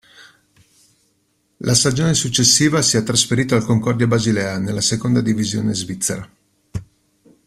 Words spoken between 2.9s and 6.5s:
è trasferito al Concordia Basilea, nella seconda divisione svizzera.